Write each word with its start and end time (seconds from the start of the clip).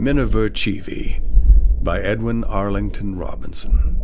Miniver 0.00 0.48
Cheevy 0.48 1.20
by 1.82 2.00
Edwin 2.00 2.42
Arlington 2.44 3.18
Robinson. 3.18 3.98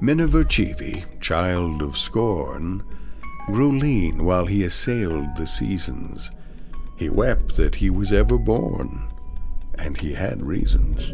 Miniver 0.00 0.42
Cheevy, 0.42 1.04
child 1.20 1.82
of 1.82 1.98
scorn, 1.98 2.82
grew 3.48 3.70
lean 3.70 4.24
while 4.24 4.46
he 4.46 4.64
assailed 4.64 5.36
the 5.36 5.46
seasons. 5.46 6.30
He 6.96 7.10
wept 7.10 7.56
that 7.56 7.74
he 7.74 7.90
was 7.90 8.10
ever 8.10 8.38
born, 8.38 9.06
and 9.78 9.98
he 9.98 10.14
had 10.14 10.40
reasons. 10.40 11.12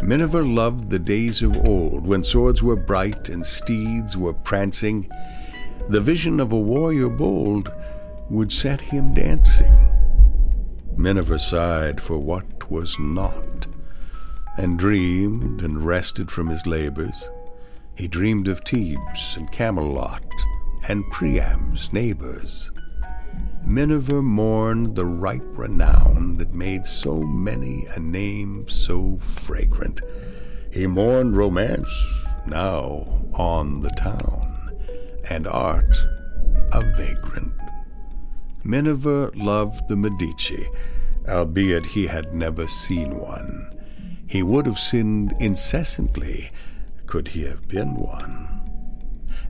Miniver 0.00 0.44
loved 0.44 0.90
the 0.90 1.00
days 1.00 1.42
of 1.42 1.66
old 1.66 2.06
when 2.06 2.22
swords 2.22 2.62
were 2.62 2.76
bright 2.76 3.28
and 3.30 3.44
steeds 3.44 4.16
were 4.16 4.32
prancing. 4.32 5.10
The 5.88 6.00
vision 6.00 6.38
of 6.38 6.52
a 6.52 6.56
warrior 6.56 7.08
bold 7.08 7.68
would 8.30 8.50
set 8.50 8.80
him 8.80 9.14
dancing. 9.14 9.72
Miniver 10.96 11.38
sighed 11.38 12.00
for 12.00 12.18
what 12.18 12.70
was 12.70 12.98
not, 12.98 13.66
and 14.56 14.78
dreamed 14.78 15.62
and 15.62 15.84
rested 15.84 16.30
from 16.30 16.48
his 16.48 16.66
labors. 16.66 17.28
He 17.96 18.08
dreamed 18.08 18.48
of 18.48 18.60
Thebes 18.60 19.36
and 19.36 19.50
Camelot 19.52 20.24
and 20.88 21.08
Priam's 21.10 21.92
neighbors. 21.92 22.70
Miniver 23.64 24.20
mourned 24.20 24.94
the 24.94 25.06
ripe 25.06 25.56
renown 25.56 26.36
that 26.36 26.52
made 26.52 26.84
so 26.84 27.22
many 27.22 27.86
a 27.96 28.00
name 28.00 28.68
so 28.68 29.16
fragrant. 29.16 30.00
He 30.70 30.86
mourned 30.86 31.36
romance, 31.36 31.90
now 32.46 33.06
on 33.32 33.80
the 33.80 33.90
town, 33.90 34.78
and 35.30 35.46
art 35.46 35.96
a 36.72 36.80
vagrant. 36.96 37.53
Miniver 38.66 39.30
loved 39.34 39.88
the 39.88 39.96
Medici, 39.96 40.66
albeit 41.28 41.84
he 41.84 42.06
had 42.06 42.32
never 42.32 42.66
seen 42.66 43.18
one. 43.18 43.70
He 44.26 44.42
would 44.42 44.64
have 44.64 44.78
sinned 44.78 45.34
incessantly 45.38 46.50
could 47.04 47.28
he 47.28 47.42
have 47.42 47.68
been 47.68 47.94
one. 47.94 48.62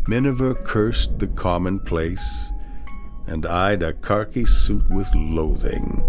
Miniver 0.09 0.53
cursed 0.55 1.21
the 1.21 1.29
commonplace 1.29 2.51
and 3.29 3.47
eyed 3.47 3.85
a 3.85 3.93
khaki 3.93 4.45
suit 4.45 4.91
with 4.91 5.09
loathing. 5.15 6.03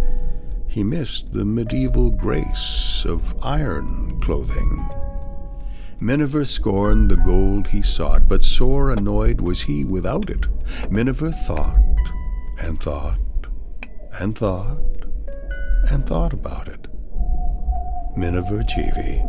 He 0.67 0.83
missed 0.83 1.31
the 1.31 1.45
medieval 1.45 2.09
grace 2.09 3.05
of 3.07 3.35
iron 3.43 4.19
clothing. 4.19 4.89
Miniver 6.01 6.43
scorned 6.43 7.11
the 7.11 7.17
gold 7.17 7.67
he 7.67 7.83
sought, 7.83 8.27
but 8.27 8.43
sore 8.43 8.89
annoyed 8.89 9.39
was 9.39 9.61
he 9.61 9.85
without 9.85 10.29
it. 10.29 10.47
Miniver 10.89 11.31
thought 11.31 11.94
and 12.59 12.79
thought 12.81 13.19
and 14.19 14.37
thought 14.37 14.77
and 15.89 16.05
thought 16.05 16.33
about 16.33 16.67
it. 16.67 16.87
Miniver 18.15 18.63
Cheevy, 18.63 19.23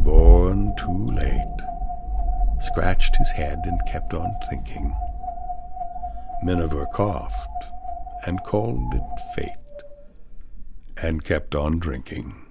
born 0.00 0.74
too 0.76 1.06
late, 1.06 1.58
scratched 2.60 3.16
his 3.16 3.30
head 3.30 3.60
and 3.64 3.80
kept 3.86 4.14
on 4.14 4.32
thinking. 4.48 4.94
Miniver 6.42 6.86
coughed 6.86 7.64
and 8.26 8.42
called 8.44 8.94
it 8.94 9.20
fate 9.34 9.50
and 11.02 11.24
kept 11.24 11.54
on 11.54 11.78
drinking. 11.78 12.45